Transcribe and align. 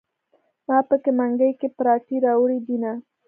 ما 0.67 0.77
په 0.87 0.95
منګي 1.17 1.51
کې 1.59 1.67
پراټې 1.77 2.17
راوړي 2.25 2.59
دینه. 2.67 2.91